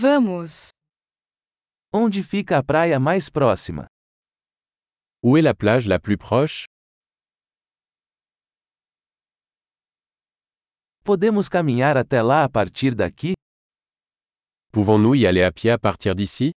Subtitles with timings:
[0.00, 0.68] Vamos.
[1.92, 3.88] Onde fica a praia mais próxima?
[5.24, 6.66] Où est la plage la plus proche
[11.02, 13.32] Podemos caminhar até lá a partir daqui?
[14.70, 16.52] Pouvons-nous y aller à pied à partir d'ici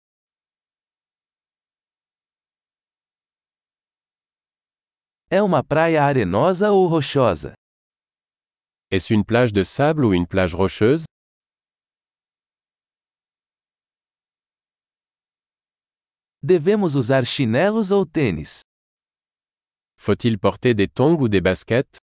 [5.30, 7.52] É uma praia arenosa ou rochosa?
[8.90, 11.04] Est-ce une plage de sable ou une plage rocheuse
[16.48, 18.60] Devemos usar chinelos ou tênis?
[20.00, 21.98] Faut-il porter des tongs ou des baskets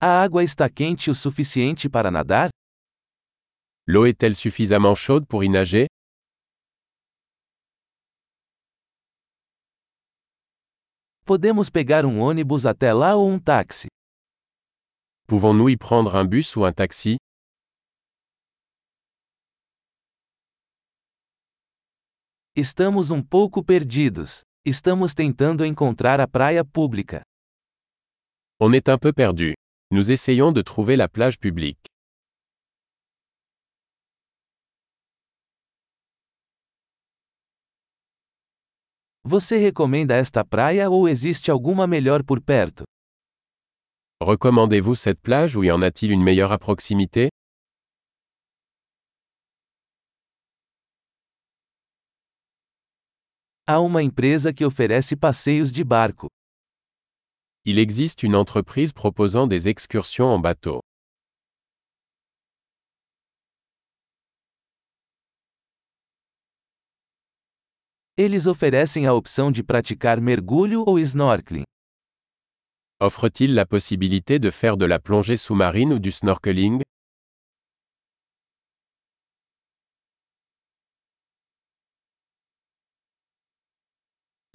[0.00, 2.50] A água está quente o suficiente para nadar?
[3.86, 5.86] L'eau est-elle suffisamment chaude pour y nager
[11.24, 13.86] Podemos pegar um ônibus até lá ou um táxi?
[15.28, 17.16] Pouvons-nous y prendre un bus ou un taxi
[22.56, 24.42] Estamos um pouco perdidos.
[24.64, 27.20] Estamos tentando encontrar a praia pública.
[28.60, 29.54] On est un peu perdu.
[29.90, 31.80] Nous essayons de trouver la plage publique.
[39.24, 42.84] Você recomenda esta praia ou existe alguma melhor por perto?
[44.22, 47.30] Recommandez-vous cette plage ou y en a-t-il une meilleure à proximité
[53.66, 56.28] Há uma empresa que oferece passeios de barco.
[57.64, 60.80] Il existe une entreprise proposant des excursions en bateau.
[68.18, 71.64] Eles oferecem a opção de praticar mergulho ou snorkeling.
[73.00, 76.83] Offre-t-il la possibilité de faire de la plongée sous-marine ou du snorkeling?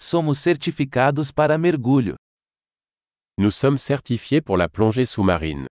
[0.02, 2.16] Somos certificados para mergulho.
[3.38, 5.68] Nous sommes certifiés pour la plongée sous-marine.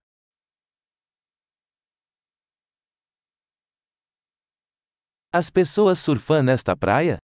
[5.32, 7.16] As pessoas surfam nesta praia?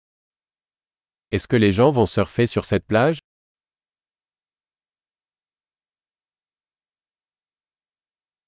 [1.30, 3.18] Est-ce que les gens vont surfer sur cette plage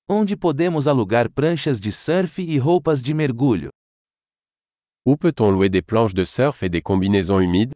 [0.09, 3.69] Onde podemos alugar pranchas de surf e roupas de mergulho?
[5.05, 7.75] Où peut-on louer des planches de surf et des combinaisons humides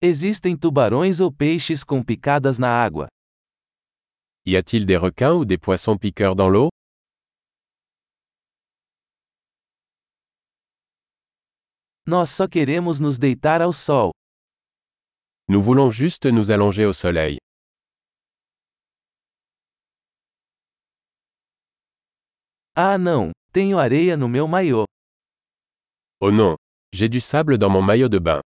[0.00, 3.08] Existem tubarões ou peixes com picadas na água?
[4.46, 6.68] Y a-t-il des requins ou des poissons piqueurs dans l'eau
[12.06, 14.12] Nós só queremos nos deitar ao sol.
[15.48, 17.38] Nous voulons juste nous allonger au soleil.
[22.76, 24.84] Ah não, tenho areia no meu maiô.
[26.20, 26.54] Oh non,
[26.94, 28.40] j'ai du sable dans mon maillot de bain.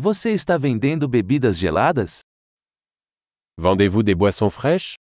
[0.00, 2.20] Você está vendendo bebidas geladas?
[3.58, 4.94] Vendez-vous des boissons fraîches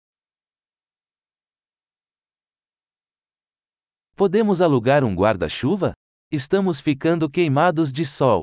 [4.14, 5.94] Podemos alugar um guarda-chuva?
[6.30, 8.42] Estamos ficando queimados de sol.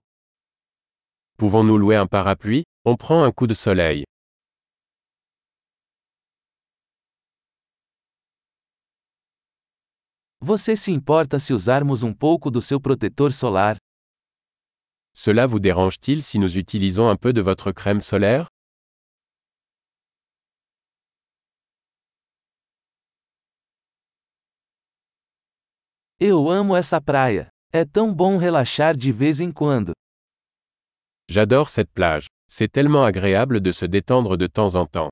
[1.38, 4.04] Pouvons-nous louer un parapluie On prend un coup de soleil.
[10.42, 13.78] Você se importa se usarmos um pouco do seu protetor solar?
[15.14, 18.48] Cela vous dérange-t-il si nous utilisons un peu de votre crème solaire?
[26.20, 27.50] Eu amo essa praia.
[27.74, 29.92] É tão bom relaxar de vez em quando.
[31.30, 32.28] J'adore cette plage.
[32.48, 35.10] C'est tellement agréable de se détendre de temps en temps.